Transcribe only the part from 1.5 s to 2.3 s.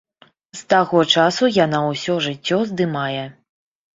яна ўсё